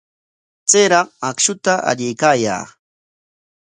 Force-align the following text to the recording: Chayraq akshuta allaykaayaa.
Chayraq 0.69 1.07
akshuta 1.27 1.73
allaykaayaa. 1.89 2.63